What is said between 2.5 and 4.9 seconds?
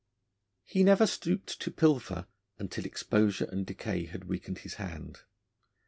until exposure and decay had weakened his